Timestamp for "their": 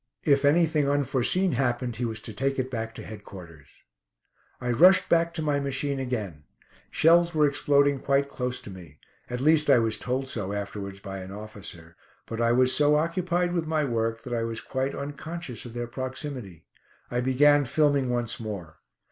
15.75-15.85